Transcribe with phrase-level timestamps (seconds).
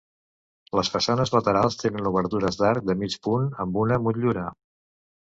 [0.77, 4.47] Les façanes laterals tenen obertures d'arc de mig punt amb una motllura.